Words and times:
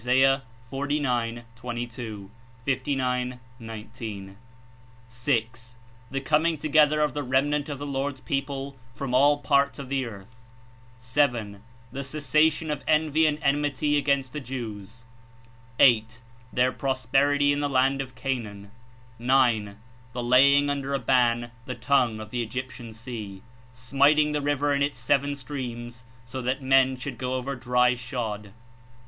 49.22: 0.01 1.43
59.19)— 2.65 4.35
(6) 5.07 5.77
the 6.09 6.19
coming 6.19 6.57
together 6.57 7.01
of 7.01 7.13
the 7.13 7.21
remnant 7.21 7.69
of 7.69 7.77
the 7.77 7.85
Lord's 7.85 8.19
people 8.21 8.75
from 8.95 9.13
all 9.13 9.37
parts 9.37 9.77
of 9.77 9.89
the 9.89 10.03
earth— 10.07 10.37
(7) 10.99 11.61
the 11.91 12.03
cessation 12.03 12.71
of 12.71 12.83
envy 12.87 13.27
and 13.27 13.37
enmity 13.43 13.95
against 13.95 14.33
the 14.33 14.39
Jews— 14.39 15.05
(8) 15.79 16.21
their 16.51 16.71
prosperity 16.71 17.53
in 17.53 17.59
the 17.59 17.69
Land 17.69 18.01
of 18.01 18.15
Canaan— 18.15 18.71
(9) 19.19 19.77
the 20.13 20.23
"laying 20.23 20.71
under 20.71 20.95
a 20.95 20.99
ban 20.99 21.51
the 21.67 21.75
tongue 21.75 22.19
of 22.19 22.31
the 22.31 22.41
Egyptian 22.41 22.91
sea"— 22.91 23.43
smiting 23.75 24.31
the 24.31 24.41
river 24.41 24.73
in 24.73 24.81
its 24.81 24.97
seven 24.97 25.35
streams 25.35 26.05
so 26.25 26.41
that 26.41 26.63
men 26.63 26.97
should 26.97 27.19
go 27.19 27.35
over 27.35 27.55
dry 27.55 27.93
shod. 27.93 28.51